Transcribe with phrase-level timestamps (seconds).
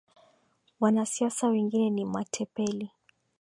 [0.79, 2.89] Wanasiasa wengine ni matepeli